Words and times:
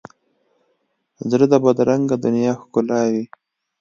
زړه 1.29 1.45
د 1.49 1.53
بدرنګه 1.63 2.15
دنیا 2.25 2.53
ښکلاوي. 2.61 3.25